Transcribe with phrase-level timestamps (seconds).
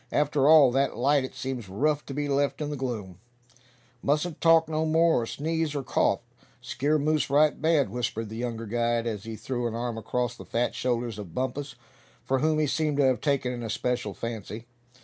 [0.11, 3.19] After all that light it seems rough to be left in the gloom."
[4.01, 6.21] "Mustn't talk no more, or sneeze, or cough!
[6.59, 10.43] Skeer moose right bad," whispered the younger guide, as he threw an arm across the
[10.43, 11.75] fat shoulders of Bumpus,
[12.23, 14.65] for whom he seemed to have taken an especial fancy.